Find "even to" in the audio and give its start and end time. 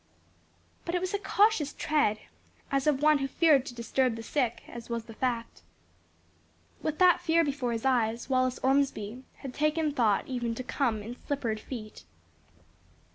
10.27-10.63